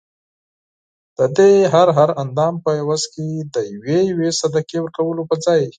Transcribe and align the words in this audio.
ددې 1.17 1.53
هر 1.73 1.87
هر 1.97 2.09
اندام 2.23 2.53
په 2.63 2.69
عوض 2.79 3.03
کي 3.13 3.27
د 3.53 3.55
یوې 3.73 3.99
یوې 4.11 4.29
صدقې 4.41 4.77
ورکولو 4.81 5.21
په 5.29 5.35
ځای 5.45 5.63